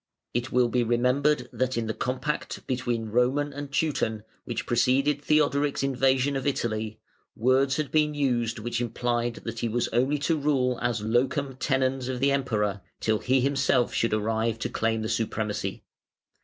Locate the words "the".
1.85-1.93, 12.19-12.31, 15.03-15.07